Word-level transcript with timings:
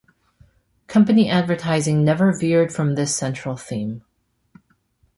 Company 0.87 1.29
advertising 1.29 2.03
never 2.03 2.35
veered 2.35 2.73
from 2.73 2.95
this 2.95 3.15
central 3.15 3.55
theme. 3.55 4.03